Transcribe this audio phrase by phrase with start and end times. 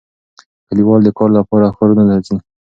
[0.67, 2.37] کډوال د کار لپاره ښارونو ته ځي.